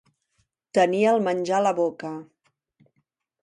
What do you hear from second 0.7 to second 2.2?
Tenir el menjar a la boca.